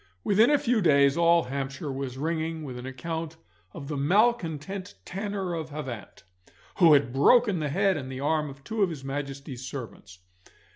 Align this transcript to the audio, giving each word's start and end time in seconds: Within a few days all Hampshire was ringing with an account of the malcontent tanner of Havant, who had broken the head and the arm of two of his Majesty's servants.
Within 0.23 0.49
a 0.49 0.57
few 0.57 0.81
days 0.81 1.15
all 1.15 1.43
Hampshire 1.43 1.91
was 1.91 2.17
ringing 2.17 2.63
with 2.63 2.75
an 2.79 2.87
account 2.87 3.37
of 3.71 3.87
the 3.87 3.95
malcontent 3.97 4.95
tanner 5.05 5.53
of 5.53 5.69
Havant, 5.69 6.23
who 6.77 6.93
had 6.93 7.13
broken 7.13 7.59
the 7.59 7.69
head 7.69 7.97
and 7.97 8.11
the 8.11 8.19
arm 8.19 8.49
of 8.49 8.63
two 8.63 8.81
of 8.81 8.89
his 8.89 9.03
Majesty's 9.03 9.63
servants. 9.63 10.17